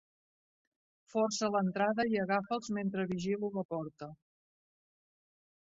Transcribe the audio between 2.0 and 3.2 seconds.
i agafa'ls mentre